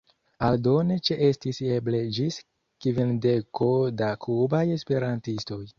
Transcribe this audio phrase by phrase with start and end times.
[0.45, 2.41] Aldone ĉeestis eble ĝis
[2.87, 3.73] kvindeko
[4.03, 5.65] da kubaj esperantistoj.